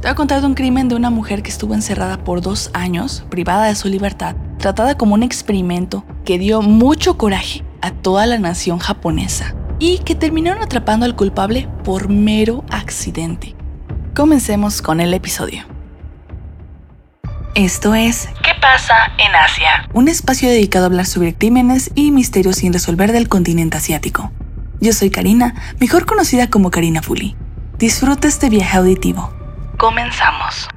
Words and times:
Te 0.00 0.08
voy 0.08 0.12
a 0.12 0.14
contar 0.14 0.42
un 0.46 0.54
crimen 0.54 0.88
de 0.88 0.94
una 0.94 1.10
mujer 1.10 1.42
que 1.42 1.50
estuvo 1.50 1.74
encerrada 1.74 2.24
por 2.24 2.40
dos 2.40 2.70
años, 2.72 3.22
privada 3.28 3.66
de 3.66 3.74
su 3.74 3.86
libertad, 3.88 4.34
tratada 4.56 4.96
como 4.96 5.12
un 5.12 5.22
experimento 5.22 6.06
que 6.24 6.38
dio 6.38 6.62
mucho 6.62 7.18
coraje 7.18 7.64
a 7.82 7.90
toda 7.90 8.24
la 8.24 8.38
nación 8.38 8.78
japonesa 8.78 9.54
y 9.78 9.98
que 9.98 10.14
terminaron 10.14 10.62
atrapando 10.62 11.04
al 11.04 11.16
culpable 11.16 11.68
por 11.84 12.08
mero 12.08 12.64
accidente. 12.70 13.54
Comencemos 14.14 14.80
con 14.80 15.00
el 15.00 15.12
episodio. 15.12 15.64
Esto 17.54 17.94
es 17.94 18.30
¿Qué 18.42 18.52
pasa 18.58 18.94
en 19.18 19.34
Asia? 19.34 19.86
Un 19.92 20.08
espacio 20.08 20.48
dedicado 20.48 20.86
a 20.86 20.88
hablar 20.88 21.04
sobre 21.04 21.34
crímenes 21.34 21.90
y 21.94 22.10
misterios 22.10 22.56
sin 22.56 22.72
resolver 22.72 23.12
del 23.12 23.28
continente 23.28 23.76
asiático. 23.76 24.32
Yo 24.80 24.94
soy 24.94 25.10
Karina, 25.10 25.54
mejor 25.78 26.06
conocida 26.06 26.48
como 26.48 26.70
Karina 26.70 27.02
Fuli. 27.02 27.36
Disfruta 27.76 28.28
este 28.28 28.48
viaje 28.48 28.78
auditivo. 28.78 29.39
Comenzamos. 29.80 30.68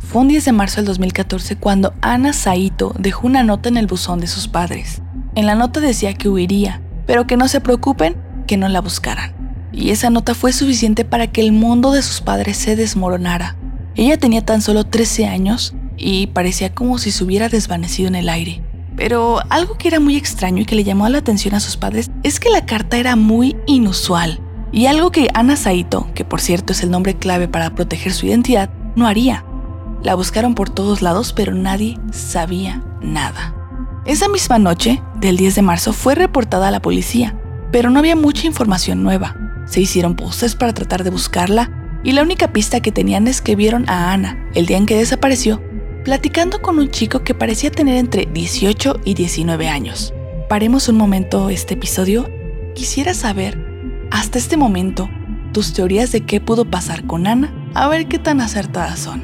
Fue 0.00 0.22
un 0.22 0.26
10 0.26 0.46
de 0.46 0.50
marzo 0.50 0.78
del 0.78 0.86
2014 0.86 1.54
cuando 1.54 1.94
Ana 2.00 2.32
Saito 2.32 2.92
dejó 2.98 3.28
una 3.28 3.44
nota 3.44 3.68
en 3.68 3.76
el 3.76 3.86
buzón 3.86 4.18
de 4.18 4.26
sus 4.26 4.48
padres. 4.48 5.02
En 5.36 5.46
la 5.46 5.54
nota 5.54 5.78
decía 5.78 6.14
que 6.14 6.28
huiría, 6.28 6.82
pero 7.06 7.28
que 7.28 7.36
no 7.36 7.46
se 7.46 7.60
preocupen, 7.60 8.16
que 8.48 8.56
no 8.56 8.68
la 8.68 8.80
buscaran. 8.80 9.68
Y 9.70 9.90
esa 9.90 10.10
nota 10.10 10.34
fue 10.34 10.52
suficiente 10.52 11.04
para 11.04 11.28
que 11.28 11.42
el 11.42 11.52
mundo 11.52 11.92
de 11.92 12.02
sus 12.02 12.22
padres 12.22 12.56
se 12.56 12.74
desmoronara. 12.74 13.54
Ella 13.94 14.18
tenía 14.18 14.44
tan 14.44 14.62
solo 14.62 14.82
13 14.82 15.28
años 15.28 15.72
y 15.96 16.26
parecía 16.26 16.74
como 16.74 16.98
si 16.98 17.12
se 17.12 17.22
hubiera 17.22 17.48
desvanecido 17.48 18.08
en 18.08 18.16
el 18.16 18.28
aire. 18.28 18.64
Pero 18.96 19.38
algo 19.48 19.78
que 19.78 19.86
era 19.86 20.00
muy 20.00 20.16
extraño 20.16 20.62
y 20.62 20.66
que 20.66 20.74
le 20.74 20.82
llamó 20.82 21.08
la 21.08 21.18
atención 21.18 21.54
a 21.54 21.60
sus 21.60 21.76
padres 21.76 22.10
es 22.24 22.40
que 22.40 22.50
la 22.50 22.66
carta 22.66 22.96
era 22.96 23.14
muy 23.14 23.56
inusual. 23.66 24.40
Y 24.72 24.86
algo 24.86 25.10
que 25.10 25.28
Ana 25.34 25.56
Saito, 25.56 26.08
que 26.14 26.24
por 26.24 26.40
cierto 26.40 26.72
es 26.72 26.82
el 26.82 26.90
nombre 26.90 27.16
clave 27.16 27.48
para 27.48 27.74
proteger 27.74 28.12
su 28.12 28.26
identidad, 28.26 28.70
no 28.94 29.06
haría. 29.06 29.44
La 30.02 30.14
buscaron 30.14 30.54
por 30.54 30.70
todos 30.70 31.02
lados, 31.02 31.32
pero 31.32 31.54
nadie 31.54 31.98
sabía 32.12 32.82
nada. 33.02 33.54
Esa 34.06 34.28
misma 34.28 34.58
noche, 34.58 35.02
del 35.16 35.36
10 35.36 35.56
de 35.56 35.62
marzo, 35.62 35.92
fue 35.92 36.14
reportada 36.14 36.68
a 36.68 36.70
la 36.70 36.80
policía, 36.80 37.36
pero 37.72 37.90
no 37.90 37.98
había 37.98 38.16
mucha 38.16 38.46
información 38.46 39.02
nueva. 39.02 39.36
Se 39.66 39.80
hicieron 39.80 40.16
postes 40.16 40.54
para 40.54 40.72
tratar 40.72 41.04
de 41.04 41.10
buscarla 41.10 42.00
y 42.02 42.12
la 42.12 42.22
única 42.22 42.52
pista 42.52 42.80
que 42.80 42.92
tenían 42.92 43.28
es 43.28 43.42
que 43.42 43.56
vieron 43.56 43.88
a 43.88 44.12
Ana, 44.12 44.48
el 44.54 44.66
día 44.66 44.78
en 44.78 44.86
que 44.86 44.96
desapareció, 44.96 45.60
platicando 46.04 46.62
con 46.62 46.78
un 46.78 46.90
chico 46.90 47.24
que 47.24 47.34
parecía 47.34 47.70
tener 47.70 47.96
entre 47.96 48.26
18 48.26 49.00
y 49.04 49.14
19 49.14 49.68
años. 49.68 50.14
Paremos 50.48 50.88
un 50.88 50.96
momento 50.96 51.50
este 51.50 51.74
episodio. 51.74 52.28
Quisiera 52.74 53.12
saber 53.14 53.69
hasta 54.10 54.38
este 54.38 54.56
momento, 54.56 55.08
tus 55.52 55.72
teorías 55.72 56.12
de 56.12 56.22
qué 56.22 56.40
pudo 56.40 56.64
pasar 56.64 57.06
con 57.06 57.26
Ana, 57.26 57.52
a 57.74 57.88
ver 57.88 58.08
qué 58.08 58.18
tan 58.18 58.40
acertadas 58.40 58.98
son. 58.98 59.22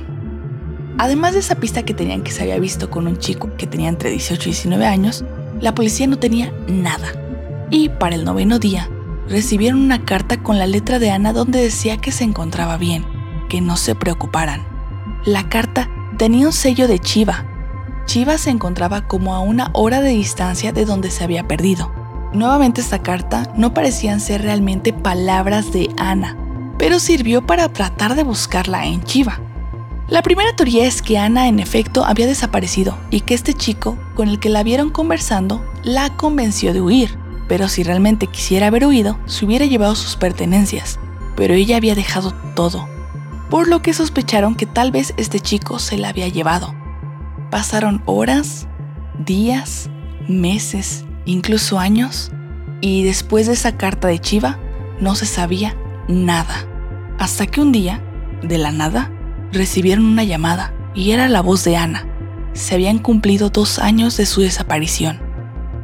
Además 0.99 1.35
de 1.35 1.41
esa 1.41 1.57
pista 1.57 1.85
que 1.85 1.95
tenían 1.95 2.23
que 2.23 2.31
se 2.31 2.43
había 2.43 2.59
visto 2.59 2.91
con 2.91 3.07
un 3.07 3.19
chico 3.19 3.51
que 3.57 3.67
tenía 3.67 3.89
entre 3.89 4.11
18 4.11 4.49
y 4.49 4.53
19 4.53 4.87
años, 4.87 5.25
la 5.61 5.75
policía 5.75 6.07
no 6.07 6.19
tenía 6.19 6.53
nada. 6.69 7.09
Y 7.71 7.89
para 7.89 8.15
el 8.15 8.25
noveno 8.25 8.59
día, 8.59 8.89
recibieron 9.29 9.81
una 9.81 10.05
carta 10.05 10.43
con 10.43 10.59
la 10.59 10.67
letra 10.67 10.99
de 10.99 11.11
Ana 11.11 11.33
donde 11.33 11.61
decía 11.61 11.99
que 11.99 12.13
se 12.13 12.25
encontraba 12.25 12.77
bien, 12.77 13.05
que 13.49 13.61
no 13.61 13.77
se 13.77 13.95
preocuparan. 13.95 14.67
La 15.25 15.49
carta 15.49 15.91
tenía 16.17 16.47
un 16.47 16.53
sello 16.53 16.89
de 16.89 16.99
Chiva. 16.99 17.45
Chiva 18.07 18.39
se 18.39 18.51
encontraba 18.51 19.09
como 19.09 19.35
a 19.35 19.41
una 19.41 19.71
hora 19.75 20.01
de 20.01 20.11
distancia 20.11 20.73
de 20.73 20.85
donde 20.85 21.11
se 21.11 21.25
había 21.25 21.49
perdido. 21.49 21.93
Nuevamente 22.33 22.81
esta 22.81 23.03
carta 23.03 23.53
no 23.57 23.73
parecían 23.73 24.21
ser 24.21 24.43
realmente 24.43 24.93
palabras 24.93 25.73
de 25.73 25.89
Ana, 25.97 26.37
pero 26.79 26.99
sirvió 26.99 27.47
para 27.47 27.69
tratar 27.69 28.15
de 28.15 28.25
buscarla 28.25 28.87
en 28.87 29.03
Chiva. 29.05 29.41
La 30.09 30.23
primera 30.23 30.55
teoría 30.55 30.87
es 30.87 31.03
que 31.03 31.19
Ana 31.19 31.49
en 31.49 31.59
efecto 31.61 32.05
había 32.05 32.27
desaparecido 32.27 32.97
y 33.11 33.21
que 33.21 33.35
este 33.35 33.55
chico 33.55 33.97
con 34.15 34.29
el 34.29 34.39
que 34.39 34.49
la 34.49 34.63
vieron 34.63 34.91
conversando 34.91 35.65
la 35.83 36.11
convenció 36.17 36.73
de 36.73 36.81
huir, 36.81 37.19
pero 37.49 37.69
si 37.69 37.83
realmente 37.83 38.27
quisiera 38.27 38.69
haber 38.69 38.87
huido, 38.87 39.19
se 39.27 39.45
hubiera 39.45 39.65
llevado 39.65 39.95
sus 39.95 40.17
pertenencias, 40.17 40.99
pero 41.37 41.55
ella 41.55 41.77
había 41.77 41.95
dejado 41.95 42.33
todo, 42.55 42.89
por 43.51 43.67
lo 43.69 43.83
que 43.83 43.95
sospecharon 43.95 44.55
que 44.55 44.67
tal 44.67 44.93
vez 44.93 45.15
este 45.17 45.41
chico 45.41 45.79
se 45.79 45.97
la 45.97 46.11
había 46.11 46.29
llevado. 46.29 46.75
Pasaron 47.51 48.03
horas, 48.05 48.67
días, 49.25 49.89
meses 50.29 51.05
incluso 51.27 51.79
años, 51.79 52.31
y 52.81 53.05
después 53.05 53.47
de 53.47 53.53
esa 53.53 53.77
carta 53.77 54.09
de 54.09 54.19
Chiva 54.19 54.59
no 55.01 55.15
se 55.15 55.27
sabía 55.27 55.77
nada. 56.09 56.67
Hasta 57.19 57.47
que 57.47 57.61
un 57.61 57.73
día, 57.73 58.01
de 58.43 58.59
la 58.59 58.73
nada, 58.73 59.11
recibieron 59.53 60.05
una 60.05 60.25
llamada 60.25 60.73
y 60.95 61.11
era 61.11 61.29
la 61.29 61.43
voz 61.43 61.65
de 61.65 61.77
Ana. 61.77 62.07
Se 62.55 62.75
habían 62.75 62.99
cumplido 62.99 63.51
dos 63.51 63.79
años 63.79 64.17
de 64.17 64.25
su 64.25 64.41
desaparición. 64.41 65.21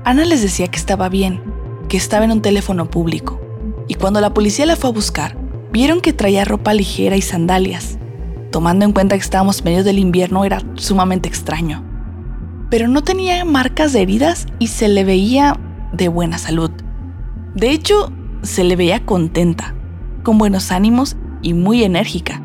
Ana 0.05 0.25
les 0.25 0.41
decía 0.41 0.69
que 0.69 0.79
estaba 0.79 1.09
bien, 1.09 1.43
que 1.89 1.97
estaba 1.97 2.25
en 2.25 2.33
un 2.33 2.43
teléfono 2.43 2.89
público, 2.89 3.41
y 3.89 3.95
cuando 3.95 4.21
la 4.21 4.33
policía 4.33 4.65
la 4.65 4.77
fue 4.77 4.91
a 4.91 4.95
buscar, 4.95 5.37
vieron 5.73 6.01
que 6.01 6.13
traía 6.13 6.45
ropa 6.45 6.73
ligera 6.73 7.17
y 7.17 7.23
sandalias. 7.23 7.99
Tomando 8.51 8.85
en 8.85 8.93
cuenta 8.93 9.17
que 9.17 9.23
estábamos 9.23 9.65
medio 9.65 9.85
del 9.85 9.99
invierno 9.99 10.45
era 10.45 10.63
sumamente 10.75 11.29
extraño 11.29 11.92
pero 12.73 12.89
no 12.89 13.05
tenía 13.05 13.45
marcas 13.45 13.93
de 13.93 14.01
heridas 14.01 14.47
y 14.59 14.69
se 14.69 14.89
le 14.89 15.05
veía 15.05 15.61
de 15.93 16.09
buena 16.09 16.39
salud. 16.39 16.71
De 17.55 17.71
hecho, 17.71 18.11
se 18.41 18.65
le 18.65 18.77
veía 18.77 19.05
contenta, 19.05 19.75
con 20.23 20.39
buenos 20.39 20.73
ánimos 20.73 21.17
y 21.43 21.53
muy 21.53 21.85
enérgica, 21.85 22.41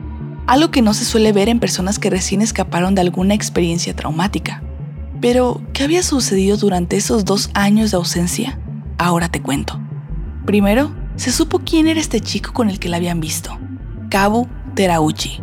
algo 0.46 0.70
que 0.70 0.82
no 0.82 0.94
se 0.94 1.06
suele 1.06 1.32
ver 1.32 1.48
en 1.48 1.62
personas 1.62 1.98
que 1.98 2.10
recién 2.10 2.42
escaparon 2.42 2.94
de 2.94 3.00
alguna 3.00 3.36
experiencia 3.36 3.96
traumática. 3.96 4.62
Pero, 5.22 5.62
¿qué 5.72 5.86
había 5.86 6.04
sucedido 6.04 6.58
durante 6.58 6.98
esos 6.98 7.24
dos 7.24 7.50
años 7.54 7.92
de 7.92 7.96
ausencia? 7.96 8.60
Ahora 8.98 9.30
te 9.30 9.42
cuento. 9.42 9.80
Primero, 10.46 10.94
se 11.16 11.32
supo 11.32 11.60
quién 11.60 11.88
era 11.88 12.02
este 12.02 12.20
chico 12.20 12.52
con 12.52 12.70
el 12.70 12.80
que 12.80 12.90
la 12.90 12.98
habían 12.98 13.22
visto, 13.22 13.58
Kabu 14.10 14.50
Terauchi. 14.76 15.40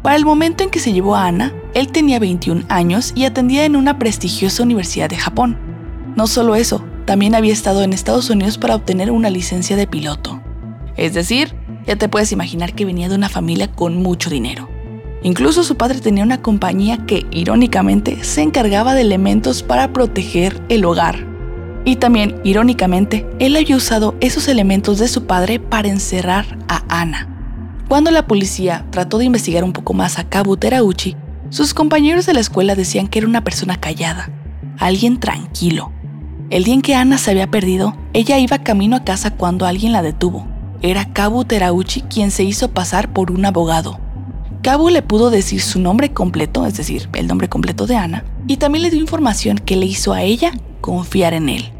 Para 0.00 0.14
el 0.14 0.24
momento 0.24 0.62
en 0.62 0.70
que 0.70 0.78
se 0.78 0.92
llevó 0.92 1.16
a 1.16 1.26
Ana, 1.26 1.52
él 1.74 1.88
tenía 1.88 2.18
21 2.18 2.64
años 2.68 3.12
y 3.14 3.24
atendía 3.24 3.64
en 3.64 3.76
una 3.76 3.98
prestigiosa 3.98 4.62
universidad 4.62 5.08
de 5.08 5.16
Japón. 5.16 5.58
No 6.16 6.26
solo 6.26 6.54
eso, 6.54 6.84
también 7.06 7.34
había 7.34 7.52
estado 7.52 7.82
en 7.82 7.92
Estados 7.92 8.28
Unidos 8.30 8.58
para 8.58 8.74
obtener 8.74 9.10
una 9.10 9.30
licencia 9.30 9.76
de 9.76 9.86
piloto. 9.86 10.40
Es 10.96 11.14
decir, 11.14 11.54
ya 11.86 11.96
te 11.96 12.08
puedes 12.08 12.32
imaginar 12.32 12.74
que 12.74 12.84
venía 12.84 13.08
de 13.08 13.14
una 13.14 13.28
familia 13.28 13.70
con 13.72 13.96
mucho 13.96 14.28
dinero. 14.28 14.68
Incluso 15.22 15.62
su 15.62 15.76
padre 15.76 16.00
tenía 16.00 16.24
una 16.24 16.42
compañía 16.42 17.06
que, 17.06 17.26
irónicamente, 17.30 18.22
se 18.24 18.42
encargaba 18.42 18.94
de 18.94 19.02
elementos 19.02 19.62
para 19.62 19.92
proteger 19.92 20.60
el 20.68 20.84
hogar. 20.84 21.26
Y 21.84 21.96
también, 21.96 22.40
irónicamente, 22.44 23.26
él 23.38 23.56
había 23.56 23.76
usado 23.76 24.14
esos 24.20 24.48
elementos 24.48 24.98
de 24.98 25.08
su 25.08 25.24
padre 25.24 25.58
para 25.58 25.88
encerrar 25.88 26.58
a 26.68 26.82
Ana. 26.88 27.28
Cuando 27.88 28.10
la 28.10 28.26
policía 28.26 28.86
trató 28.90 29.18
de 29.18 29.26
investigar 29.26 29.64
un 29.64 29.72
poco 29.72 29.92
más 29.94 30.18
a 30.18 30.28
Kabu 30.28 30.56
Terauchi, 30.56 31.16
sus 31.52 31.74
compañeros 31.74 32.24
de 32.24 32.32
la 32.32 32.40
escuela 32.40 32.74
decían 32.74 33.08
que 33.08 33.18
era 33.18 33.28
una 33.28 33.44
persona 33.44 33.78
callada, 33.78 34.30
alguien 34.78 35.20
tranquilo. 35.20 35.92
El 36.48 36.64
día 36.64 36.72
en 36.72 36.80
que 36.80 36.94
Ana 36.94 37.18
se 37.18 37.30
había 37.30 37.50
perdido, 37.50 37.94
ella 38.14 38.38
iba 38.38 38.60
camino 38.60 38.96
a 38.96 39.04
casa 39.04 39.32
cuando 39.32 39.66
alguien 39.66 39.92
la 39.92 40.00
detuvo. 40.00 40.46
Era 40.80 41.12
Kabu 41.12 41.44
Terauchi 41.44 42.00
quien 42.00 42.30
se 42.30 42.42
hizo 42.42 42.70
pasar 42.70 43.12
por 43.12 43.30
un 43.30 43.44
abogado. 43.44 44.00
Kabu 44.62 44.88
le 44.88 45.02
pudo 45.02 45.28
decir 45.28 45.60
su 45.60 45.78
nombre 45.78 46.14
completo, 46.14 46.64
es 46.64 46.78
decir, 46.78 47.10
el 47.12 47.26
nombre 47.26 47.50
completo 47.50 47.86
de 47.86 47.96
Ana, 47.96 48.24
y 48.48 48.56
también 48.56 48.84
le 48.84 48.90
dio 48.90 49.00
información 49.00 49.58
que 49.58 49.76
le 49.76 49.84
hizo 49.84 50.14
a 50.14 50.22
ella 50.22 50.52
confiar 50.80 51.34
en 51.34 51.50
él. 51.50 51.70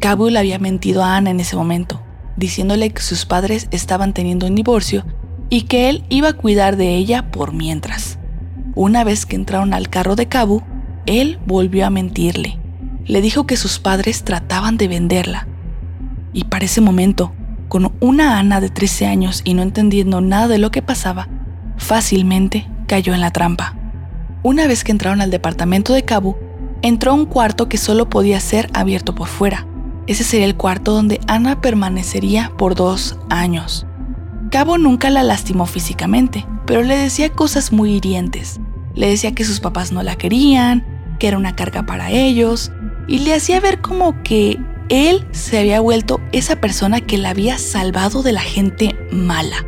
Kabu 0.00 0.30
le 0.30 0.38
había 0.38 0.58
mentido 0.58 1.04
a 1.04 1.16
Ana 1.16 1.28
en 1.28 1.40
ese 1.40 1.56
momento, 1.56 2.00
diciéndole 2.38 2.88
que 2.88 3.02
sus 3.02 3.26
padres 3.26 3.68
estaban 3.70 4.14
teniendo 4.14 4.46
un 4.46 4.54
divorcio 4.54 5.04
y 5.50 5.62
que 5.62 5.90
él 5.90 6.04
iba 6.08 6.30
a 6.30 6.32
cuidar 6.32 6.76
de 6.78 6.96
ella 6.96 7.30
por 7.30 7.52
mientras. 7.52 8.18
Una 8.74 9.04
vez 9.04 9.24
que 9.26 9.36
entraron 9.36 9.72
al 9.72 9.88
carro 9.88 10.16
de 10.16 10.26
Cabu, 10.26 10.62
él 11.06 11.38
volvió 11.46 11.86
a 11.86 11.90
mentirle. 11.90 12.58
Le 13.04 13.20
dijo 13.20 13.46
que 13.46 13.56
sus 13.56 13.78
padres 13.78 14.24
trataban 14.24 14.76
de 14.76 14.88
venderla. 14.88 15.46
Y 16.32 16.44
para 16.44 16.64
ese 16.64 16.80
momento, 16.80 17.32
con 17.68 17.92
una 18.00 18.38
Ana 18.38 18.60
de 18.60 18.70
13 18.70 19.06
años 19.06 19.42
y 19.44 19.54
no 19.54 19.62
entendiendo 19.62 20.20
nada 20.20 20.48
de 20.48 20.58
lo 20.58 20.70
que 20.70 20.82
pasaba, 20.82 21.28
fácilmente 21.76 22.68
cayó 22.86 23.14
en 23.14 23.20
la 23.20 23.30
trampa. 23.30 23.76
Una 24.42 24.66
vez 24.66 24.84
que 24.84 24.92
entraron 24.92 25.20
al 25.20 25.30
departamento 25.30 25.92
de 25.92 26.04
Cabu, 26.04 26.36
entró 26.82 27.12
a 27.12 27.14
un 27.14 27.26
cuarto 27.26 27.68
que 27.68 27.78
solo 27.78 28.10
podía 28.10 28.40
ser 28.40 28.68
abierto 28.74 29.14
por 29.14 29.28
fuera. 29.28 29.66
Ese 30.06 30.24
sería 30.24 30.46
el 30.46 30.56
cuarto 30.56 30.92
donde 30.92 31.20
Ana 31.26 31.60
permanecería 31.60 32.52
por 32.58 32.74
dos 32.74 33.18
años. 33.30 33.86
Cabo 34.50 34.78
nunca 34.78 35.10
la 35.10 35.22
lastimó 35.22 35.66
físicamente, 35.66 36.46
pero 36.66 36.82
le 36.82 36.96
decía 36.96 37.30
cosas 37.30 37.72
muy 37.72 37.94
hirientes. 37.94 38.60
Le 38.94 39.08
decía 39.08 39.34
que 39.34 39.44
sus 39.44 39.60
papás 39.60 39.92
no 39.92 40.02
la 40.02 40.16
querían, 40.16 40.84
que 41.18 41.28
era 41.28 41.38
una 41.38 41.56
carga 41.56 41.84
para 41.84 42.10
ellos, 42.10 42.72
y 43.06 43.20
le 43.20 43.34
hacía 43.34 43.60
ver 43.60 43.80
como 43.80 44.22
que 44.22 44.58
él 44.88 45.26
se 45.32 45.58
había 45.58 45.80
vuelto 45.80 46.20
esa 46.32 46.60
persona 46.60 47.00
que 47.00 47.18
la 47.18 47.30
había 47.30 47.58
salvado 47.58 48.22
de 48.22 48.32
la 48.32 48.40
gente 48.40 48.94
mala, 49.10 49.64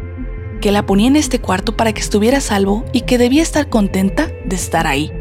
que 0.60 0.72
la 0.72 0.84
ponía 0.84 1.08
en 1.08 1.16
este 1.16 1.40
cuarto 1.40 1.76
para 1.76 1.92
que 1.92 2.00
estuviera 2.00 2.40
salvo 2.40 2.84
y 2.92 3.02
que 3.02 3.18
debía 3.18 3.42
estar 3.42 3.68
contenta 3.68 4.28
de 4.44 4.56
estar 4.56 4.86
ahí. 4.86 5.12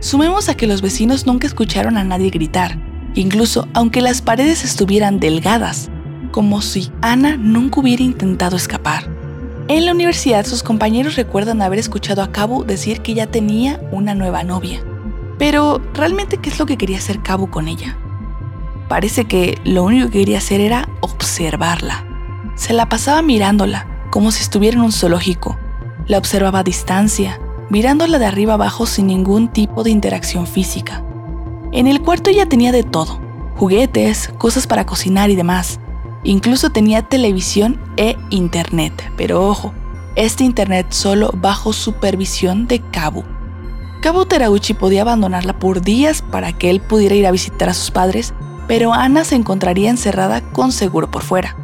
Sumemos 0.00 0.48
a 0.48 0.56
que 0.56 0.66
los 0.66 0.82
vecinos 0.82 1.26
nunca 1.26 1.46
escucharon 1.46 1.96
a 1.96 2.04
nadie 2.04 2.30
gritar, 2.30 2.78
incluso 3.14 3.68
aunque 3.74 4.00
las 4.00 4.22
paredes 4.22 4.64
estuvieran 4.64 5.20
delgadas, 5.20 5.90
como 6.32 6.62
si 6.62 6.90
Ana 7.00 7.36
nunca 7.36 7.80
hubiera 7.80 8.02
intentado 8.02 8.56
escapar. 8.56 9.13
En 9.66 9.86
la 9.86 9.92
universidad 9.92 10.44
sus 10.44 10.62
compañeros 10.62 11.16
recuerdan 11.16 11.62
haber 11.62 11.78
escuchado 11.78 12.22
a 12.22 12.30
Cabu 12.30 12.64
decir 12.64 13.00
que 13.00 13.14
ya 13.14 13.28
tenía 13.28 13.80
una 13.92 14.14
nueva 14.14 14.44
novia. 14.44 14.84
Pero, 15.38 15.80
¿realmente 15.94 16.36
qué 16.36 16.50
es 16.50 16.58
lo 16.58 16.66
que 16.66 16.76
quería 16.76 16.98
hacer 16.98 17.22
Cabu 17.22 17.48
con 17.48 17.66
ella? 17.66 17.96
Parece 18.88 19.24
que 19.24 19.58
lo 19.64 19.84
único 19.84 20.10
que 20.10 20.18
quería 20.18 20.36
hacer 20.36 20.60
era 20.60 20.90
observarla. 21.00 22.04
Se 22.56 22.74
la 22.74 22.90
pasaba 22.90 23.22
mirándola, 23.22 23.86
como 24.10 24.32
si 24.32 24.42
estuviera 24.42 24.76
en 24.76 24.82
un 24.82 24.92
zoológico. 24.92 25.56
La 26.06 26.18
observaba 26.18 26.58
a 26.58 26.62
distancia, 26.64 27.40
mirándola 27.70 28.18
de 28.18 28.26
arriba 28.26 28.54
abajo 28.54 28.84
sin 28.84 29.06
ningún 29.06 29.48
tipo 29.48 29.82
de 29.82 29.90
interacción 29.90 30.46
física. 30.46 31.02
En 31.72 31.86
el 31.86 32.02
cuarto 32.02 32.28
ella 32.28 32.46
tenía 32.46 32.70
de 32.70 32.82
todo, 32.82 33.18
juguetes, 33.56 34.28
cosas 34.36 34.66
para 34.66 34.84
cocinar 34.84 35.30
y 35.30 35.36
demás. 35.36 35.80
Incluso 36.24 36.70
tenía 36.70 37.02
televisión 37.02 37.78
e 37.98 38.16
internet, 38.30 39.12
pero 39.16 39.46
ojo, 39.46 39.74
este 40.16 40.42
internet 40.42 40.86
solo 40.90 41.30
bajo 41.34 41.74
supervisión 41.74 42.66
de 42.66 42.80
Kabu. 42.80 43.24
Kabu 44.00 44.24
Terauchi 44.24 44.72
podía 44.72 45.02
abandonarla 45.02 45.58
por 45.58 45.82
días 45.82 46.22
para 46.22 46.52
que 46.52 46.70
él 46.70 46.80
pudiera 46.80 47.14
ir 47.14 47.26
a 47.26 47.30
visitar 47.30 47.68
a 47.68 47.74
sus 47.74 47.90
padres, 47.90 48.32
pero 48.66 48.94
Ana 48.94 49.24
se 49.24 49.34
encontraría 49.34 49.90
encerrada 49.90 50.40
con 50.40 50.72
seguro 50.72 51.10
por 51.10 51.22
fuera. 51.22 51.56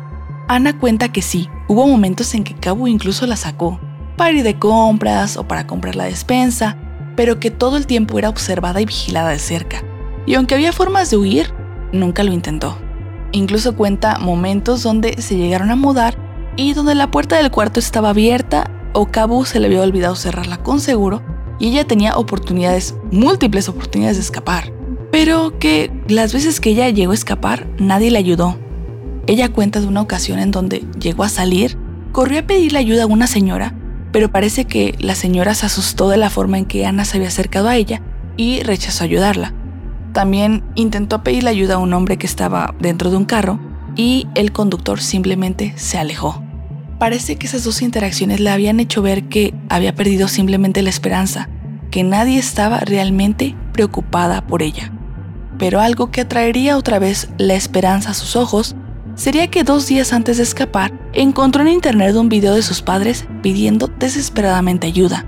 Ana 0.46 0.78
cuenta 0.78 1.10
que 1.10 1.22
sí, 1.22 1.48
hubo 1.66 1.86
momentos 1.86 2.34
en 2.34 2.44
que 2.44 2.54
Kabu 2.54 2.86
incluso 2.86 3.26
la 3.26 3.36
sacó, 3.36 3.80
para 4.16 4.32
ir 4.32 4.42
de 4.42 4.58
compras 4.58 5.38
o 5.38 5.48
para 5.48 5.66
comprar 5.66 5.96
la 5.96 6.04
despensa, 6.04 6.76
pero 7.16 7.40
que 7.40 7.50
todo 7.50 7.78
el 7.78 7.86
tiempo 7.86 8.18
era 8.18 8.28
observada 8.28 8.80
y 8.82 8.86
vigilada 8.86 9.30
de 9.30 9.38
cerca. 9.38 9.82
Y 10.26 10.34
aunque 10.34 10.54
había 10.54 10.72
formas 10.72 11.08
de 11.08 11.16
huir, 11.16 11.54
nunca 11.92 12.22
lo 12.24 12.32
intentó. 12.32 12.76
Incluso 13.32 13.76
cuenta 13.76 14.18
momentos 14.18 14.82
donde 14.82 15.20
se 15.20 15.36
llegaron 15.36 15.70
a 15.70 15.76
mudar 15.76 16.16
y 16.56 16.72
donde 16.72 16.94
la 16.94 17.10
puerta 17.10 17.36
del 17.36 17.50
cuarto 17.50 17.80
estaba 17.80 18.10
abierta 18.10 18.70
o 18.92 19.06
Kabu 19.06 19.44
se 19.44 19.60
le 19.60 19.66
había 19.66 19.82
olvidado 19.82 20.16
cerrarla 20.16 20.56
con 20.58 20.80
seguro 20.80 21.22
y 21.58 21.68
ella 21.68 21.86
tenía 21.86 22.16
oportunidades, 22.16 22.94
múltiples 23.10 23.68
oportunidades 23.68 24.16
de 24.16 24.22
escapar. 24.22 24.72
Pero 25.12 25.58
que 25.58 25.90
las 26.08 26.32
veces 26.32 26.60
que 26.60 26.70
ella 26.70 26.88
llegó 26.88 27.12
a 27.12 27.14
escapar, 27.14 27.66
nadie 27.78 28.10
le 28.10 28.18
ayudó, 28.18 28.56
ella 29.26 29.48
cuenta 29.48 29.80
de 29.80 29.86
una 29.86 30.00
ocasión 30.00 30.38
en 30.38 30.50
donde 30.50 30.84
llegó 30.98 31.22
a 31.22 31.28
salir, 31.28 31.76
corrió 32.12 32.40
a 32.40 32.42
pedirle 32.42 32.78
ayuda 32.78 33.04
a 33.04 33.06
una 33.06 33.26
señora, 33.26 33.74
pero 34.12 34.32
parece 34.32 34.64
que 34.64 34.96
la 34.98 35.14
señora 35.14 35.54
se 35.54 35.66
asustó 35.66 36.08
de 36.08 36.16
la 36.16 36.30
forma 36.30 36.58
en 36.58 36.64
que 36.64 36.86
Ana 36.86 37.04
se 37.04 37.16
había 37.16 37.28
acercado 37.28 37.68
a 37.68 37.76
ella 37.76 38.02
y 38.36 38.62
rechazó 38.62 39.04
ayudarla. 39.04 39.54
También 40.12 40.64
intentó 40.74 41.22
pedirle 41.22 41.50
ayuda 41.50 41.74
a 41.74 41.78
un 41.78 41.92
hombre 41.92 42.18
que 42.18 42.26
estaba 42.26 42.74
dentro 42.80 43.10
de 43.10 43.16
un 43.16 43.24
carro 43.24 43.60
y 43.96 44.26
el 44.34 44.52
conductor 44.52 45.00
simplemente 45.00 45.72
se 45.76 45.98
alejó. 45.98 46.42
Parece 46.98 47.36
que 47.36 47.46
esas 47.46 47.64
dos 47.64 47.80
interacciones 47.80 48.40
le 48.40 48.50
habían 48.50 48.80
hecho 48.80 49.02
ver 49.02 49.24
que 49.24 49.54
había 49.68 49.94
perdido 49.94 50.28
simplemente 50.28 50.82
la 50.82 50.90
esperanza, 50.90 51.48
que 51.90 52.02
nadie 52.02 52.38
estaba 52.38 52.80
realmente 52.80 53.56
preocupada 53.72 54.46
por 54.46 54.62
ella. 54.62 54.92
Pero 55.58 55.80
algo 55.80 56.10
que 56.10 56.22
atraería 56.22 56.76
otra 56.76 56.98
vez 56.98 57.28
la 57.38 57.54
esperanza 57.54 58.10
a 58.10 58.14
sus 58.14 58.36
ojos 58.36 58.76
sería 59.14 59.48
que 59.48 59.64
dos 59.64 59.86
días 59.86 60.12
antes 60.12 60.38
de 60.38 60.42
escapar, 60.42 60.92
encontró 61.12 61.62
en 61.62 61.68
internet 61.68 62.16
un 62.16 62.28
video 62.28 62.54
de 62.54 62.62
sus 62.62 62.82
padres 62.82 63.26
pidiendo 63.42 63.86
desesperadamente 63.86 64.86
ayuda. 64.86 65.26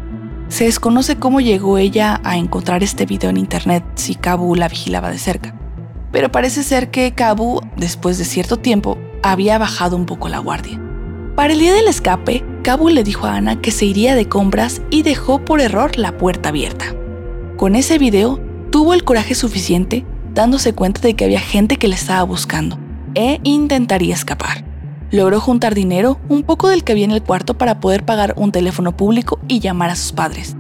Se 0.52 0.64
desconoce 0.64 1.16
cómo 1.16 1.40
llegó 1.40 1.78
ella 1.78 2.20
a 2.24 2.36
encontrar 2.36 2.82
este 2.82 3.06
video 3.06 3.30
en 3.30 3.38
internet 3.38 3.82
si 3.94 4.14
Kabu 4.14 4.54
la 4.54 4.68
vigilaba 4.68 5.10
de 5.10 5.16
cerca. 5.16 5.54
Pero 6.12 6.30
parece 6.30 6.62
ser 6.62 6.90
que 6.90 7.14
Kabu, 7.14 7.62
después 7.78 8.18
de 8.18 8.26
cierto 8.26 8.58
tiempo, 8.58 8.98
había 9.22 9.56
bajado 9.56 9.96
un 9.96 10.04
poco 10.04 10.28
la 10.28 10.40
guardia. 10.40 10.78
Para 11.36 11.54
el 11.54 11.58
día 11.58 11.72
del 11.72 11.88
escape, 11.88 12.44
Kabu 12.62 12.90
le 12.90 13.02
dijo 13.02 13.26
a 13.26 13.36
Ana 13.36 13.62
que 13.62 13.70
se 13.70 13.86
iría 13.86 14.14
de 14.14 14.28
compras 14.28 14.82
y 14.90 15.04
dejó 15.04 15.42
por 15.42 15.62
error 15.62 15.96
la 15.96 16.18
puerta 16.18 16.50
abierta. 16.50 16.94
Con 17.56 17.74
ese 17.74 17.96
video, 17.96 18.38
tuvo 18.68 18.92
el 18.92 19.04
coraje 19.04 19.34
suficiente 19.34 20.04
dándose 20.34 20.74
cuenta 20.74 21.00
de 21.00 21.14
que 21.14 21.24
había 21.24 21.40
gente 21.40 21.78
que 21.78 21.88
le 21.88 21.94
estaba 21.94 22.24
buscando 22.24 22.78
e 23.14 23.40
intentaría 23.42 24.14
escapar. 24.14 24.71
Logró 25.12 25.40
juntar 25.40 25.74
dinero, 25.74 26.18
un 26.28 26.42
poco 26.42 26.68
del 26.68 26.82
que 26.82 26.92
había 26.92 27.04
en 27.04 27.10
el 27.10 27.22
cuarto 27.22 27.58
para 27.58 27.80
poder 27.80 28.04
pagar 28.04 28.34
un 28.36 28.50
teléfono 28.50 28.96
público 28.96 29.38
y 29.46 29.60
llamar 29.60 29.90
a 29.90 29.96
sus 29.96 30.12
padres. 30.12 30.56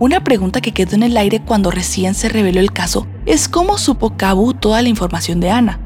Una 0.00 0.22
pregunta 0.24 0.60
que 0.60 0.72
quedó 0.72 0.96
en 0.96 1.04
el 1.04 1.16
aire 1.16 1.40
cuando 1.42 1.70
recién 1.70 2.14
se 2.14 2.28
reveló 2.28 2.58
el 2.60 2.72
caso 2.72 3.06
es 3.24 3.48
cómo 3.48 3.78
supo 3.78 4.16
Cabu 4.16 4.52
toda 4.52 4.82
la 4.82 4.88
información 4.88 5.38
de 5.38 5.50
Ana. 5.50 5.80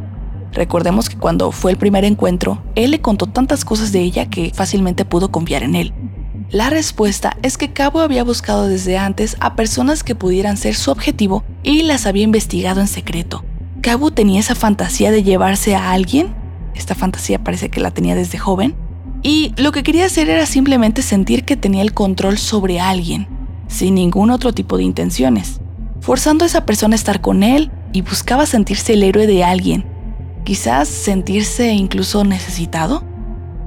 Recordemos 0.53 1.09
que 1.09 1.17
cuando 1.17 1.53
fue 1.53 1.71
el 1.71 1.77
primer 1.77 2.05
encuentro, 2.05 2.63
él 2.75 2.91
le 2.91 3.01
contó 3.01 3.27
tantas 3.27 3.65
cosas 3.65 3.93
de 3.93 4.01
ella 4.01 4.29
que 4.29 4.53
fácilmente 4.55 5.05
pudo 5.05 5.31
confiar 5.31 5.63
en 5.63 5.75
él. 5.75 5.93
La 6.51 6.71
respuesta 6.71 7.37
es 7.43 7.57
que 7.57 7.73
Cabo 7.73 8.01
había 8.01 8.25
buscado 8.25 8.69
desde 8.69 8.99
antes 8.99 9.37
a 9.41 9.55
personas 9.55 10.03
que 10.03 10.15
pudieran 10.15 10.57
ser 10.57 10.75
su 10.75 10.91
objetivo 10.91 11.45
y 11.63 11.83
las 11.83 12.07
había 12.07 12.25
investigado 12.25 12.81
en 12.81 12.89
secreto, 12.89 13.45
Cabu 13.83 14.13
tenía 14.13 14.39
esa 14.39 14.55
fantasía 14.55 15.11
de 15.11 15.25
llevarse 15.25 15.75
a 15.75 15.91
alguien, 15.91 16.33
esta 16.75 16.95
fantasía 16.95 17.43
parece 17.43 17.69
que 17.69 17.81
la 17.81 17.91
tenía 17.91 18.15
desde 18.15 18.39
joven, 18.39 18.75
y 19.23 19.55
lo 19.57 19.73
que 19.73 19.83
quería 19.83 20.07
hacer 20.07 20.29
era 20.29 20.47
simplemente 20.47 21.03
sentir 21.03 21.45
que 21.45 21.57
tenía 21.57 21.83
el 21.83 21.95
control 21.95 22.39
sobre 22.39 22.81
alguien, 22.81 23.29
sin 23.69 23.95
ningún 23.95 24.31
otro 24.31 24.53
tipo 24.53 24.77
de 24.77 24.83
intenciones, 24.83 25.61
forzando 26.01 26.45
a 26.45 26.47
esa 26.47 26.67
persona 26.67 26.95
a 26.95 26.97
estar 26.97 27.21
con 27.21 27.43
él 27.43 27.71
y 27.93 28.03
buscaba 28.03 28.47
sentirse 28.47 28.95
el 28.95 29.05
héroe 29.05 29.27
de 29.27 29.45
alguien, 29.45 29.85
quizás 30.45 30.89
sentirse 30.89 31.73
incluso 31.73 32.25
necesitado. 32.25 33.05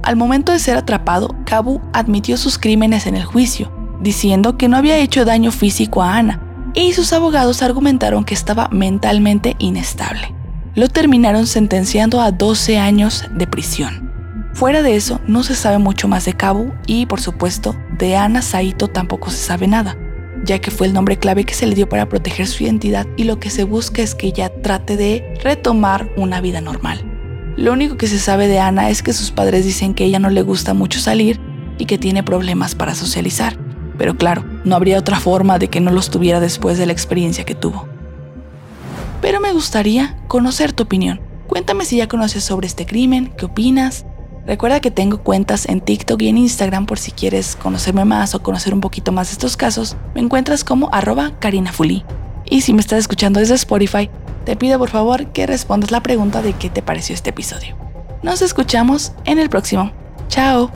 Al 0.02 0.16
momento 0.16 0.52
de 0.52 0.58
ser 0.58 0.76
atrapado, 0.76 1.34
Cabu 1.46 1.80
admitió 1.92 2.36
sus 2.36 2.58
crímenes 2.58 3.06
en 3.06 3.16
el 3.16 3.24
juicio, 3.24 3.72
diciendo 4.00 4.58
que 4.58 4.68
no 4.68 4.76
había 4.76 4.98
hecho 4.98 5.24
daño 5.24 5.50
físico 5.50 6.02
a 6.02 6.16
Ana, 6.16 6.42
y 6.74 6.92
sus 6.92 7.14
abogados 7.14 7.62
argumentaron 7.62 8.24
que 8.24 8.34
estaba 8.34 8.68
mentalmente 8.68 9.56
inestable. 9.58 10.35
Lo 10.76 10.88
terminaron 10.88 11.46
sentenciando 11.46 12.20
a 12.20 12.32
12 12.32 12.76
años 12.78 13.24
de 13.30 13.46
prisión. 13.46 14.12
Fuera 14.52 14.82
de 14.82 14.94
eso, 14.94 15.22
no 15.26 15.42
se 15.42 15.54
sabe 15.54 15.78
mucho 15.78 16.06
más 16.06 16.26
de 16.26 16.34
Kabu 16.34 16.70
y, 16.86 17.06
por 17.06 17.18
supuesto, 17.18 17.74
de 17.96 18.14
Ana 18.14 18.42
Saito 18.42 18.86
tampoco 18.86 19.30
se 19.30 19.38
sabe 19.38 19.68
nada, 19.68 19.96
ya 20.44 20.58
que 20.58 20.70
fue 20.70 20.86
el 20.86 20.92
nombre 20.92 21.16
clave 21.16 21.44
que 21.44 21.54
se 21.54 21.66
le 21.66 21.74
dio 21.74 21.88
para 21.88 22.10
proteger 22.10 22.46
su 22.46 22.64
identidad 22.64 23.06
y 23.16 23.24
lo 23.24 23.40
que 23.40 23.48
se 23.48 23.64
busca 23.64 24.02
es 24.02 24.14
que 24.14 24.26
ella 24.26 24.52
trate 24.60 24.98
de 24.98 25.38
retomar 25.42 26.10
una 26.18 26.42
vida 26.42 26.60
normal. 26.60 27.02
Lo 27.56 27.72
único 27.72 27.96
que 27.96 28.06
se 28.06 28.18
sabe 28.18 28.46
de 28.46 28.58
Ana 28.58 28.90
es 28.90 29.02
que 29.02 29.14
sus 29.14 29.30
padres 29.30 29.64
dicen 29.64 29.94
que 29.94 30.04
ella 30.04 30.18
no 30.18 30.28
le 30.28 30.42
gusta 30.42 30.74
mucho 30.74 31.00
salir 31.00 31.40
y 31.78 31.86
que 31.86 31.96
tiene 31.96 32.22
problemas 32.22 32.74
para 32.74 32.94
socializar. 32.94 33.56
Pero 33.96 34.18
claro, 34.18 34.44
no 34.64 34.76
habría 34.76 34.98
otra 34.98 35.18
forma 35.18 35.58
de 35.58 35.68
que 35.68 35.80
no 35.80 35.90
los 35.90 36.10
tuviera 36.10 36.38
después 36.38 36.76
de 36.76 36.84
la 36.84 36.92
experiencia 36.92 37.46
que 37.46 37.54
tuvo. 37.54 37.95
Pero 39.20 39.40
me 39.40 39.52
gustaría 39.52 40.16
conocer 40.28 40.72
tu 40.72 40.84
opinión. 40.84 41.20
Cuéntame 41.46 41.84
si 41.84 41.96
ya 41.96 42.08
conoces 42.08 42.44
sobre 42.44 42.66
este 42.66 42.86
crimen, 42.86 43.32
qué 43.36 43.46
opinas. 43.46 44.04
Recuerda 44.46 44.80
que 44.80 44.90
tengo 44.90 45.18
cuentas 45.18 45.66
en 45.68 45.80
TikTok 45.80 46.22
y 46.22 46.28
en 46.28 46.38
Instagram 46.38 46.86
por 46.86 46.98
si 46.98 47.10
quieres 47.10 47.56
conocerme 47.56 48.04
más 48.04 48.34
o 48.34 48.42
conocer 48.42 48.74
un 48.74 48.80
poquito 48.80 49.10
más 49.10 49.28
de 49.28 49.32
estos 49.32 49.56
casos. 49.56 49.96
Me 50.14 50.20
encuentras 50.20 50.62
como 50.62 50.88
arroba 50.92 51.32
karinafuli. 51.40 52.04
Y 52.48 52.60
si 52.60 52.72
me 52.72 52.80
estás 52.80 53.00
escuchando 53.00 53.40
desde 53.40 53.54
Spotify, 53.54 54.08
te 54.44 54.54
pido 54.54 54.78
por 54.78 54.90
favor 54.90 55.26
que 55.32 55.46
respondas 55.46 55.90
la 55.90 56.02
pregunta 56.02 56.42
de 56.42 56.52
qué 56.52 56.70
te 56.70 56.82
pareció 56.82 57.14
este 57.14 57.30
episodio. 57.30 57.76
Nos 58.22 58.42
escuchamos 58.42 59.12
en 59.24 59.40
el 59.40 59.48
próximo. 59.48 59.90
Chao. 60.28 60.70